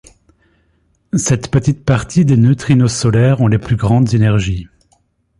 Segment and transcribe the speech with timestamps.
[1.13, 4.67] Cette petite partie des neutrinos solaires ont les plus grandes énergies.